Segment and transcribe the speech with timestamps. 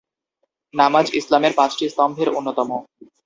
[0.73, 2.69] নামাজ ইসলামের পাঁচটি স্তম্ভের অন্যতম।